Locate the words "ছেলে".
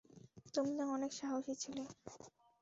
1.55-1.83